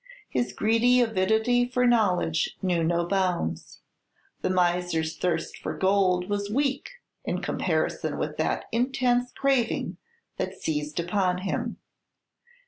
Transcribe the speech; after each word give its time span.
His 0.29 0.51
greedy 0.51 0.99
avidity 0.99 1.67
for 1.67 1.85
knowledge 1.85 2.57
knew 2.63 2.83
no 2.83 3.05
bounds. 3.07 3.81
The 4.41 4.49
miser's 4.49 5.15
thirst 5.15 5.59
for 5.59 5.77
gold 5.77 6.27
was 6.27 6.49
weak 6.49 6.89
in 7.23 7.39
comparison 7.43 8.17
with 8.17 8.37
that 8.37 8.65
intense 8.71 9.31
craving 9.31 9.97
that 10.37 10.55
seized 10.59 10.99
upon 10.99 11.41
him. 11.43 11.77